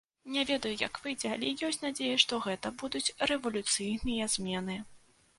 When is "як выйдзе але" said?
0.87-1.49